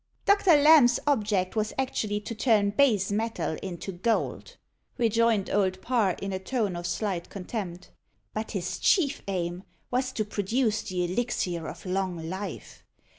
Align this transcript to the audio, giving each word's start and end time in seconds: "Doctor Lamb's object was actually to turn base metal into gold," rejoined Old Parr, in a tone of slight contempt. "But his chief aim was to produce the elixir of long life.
"Doctor 0.25 0.55
Lamb's 0.55 0.99
object 1.05 1.55
was 1.55 1.73
actually 1.77 2.19
to 2.21 2.33
turn 2.33 2.71
base 2.71 3.11
metal 3.11 3.55
into 3.61 3.91
gold," 3.91 4.57
rejoined 4.97 5.51
Old 5.51 5.79
Parr, 5.83 6.13
in 6.19 6.33
a 6.33 6.39
tone 6.39 6.75
of 6.75 6.87
slight 6.87 7.29
contempt. 7.29 7.91
"But 8.33 8.49
his 8.53 8.79
chief 8.79 9.21
aim 9.27 9.61
was 9.91 10.11
to 10.13 10.25
produce 10.25 10.81
the 10.81 11.05
elixir 11.05 11.67
of 11.67 11.85
long 11.85 12.27
life. 12.27 12.83